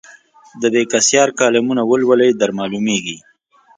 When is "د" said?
0.61-0.63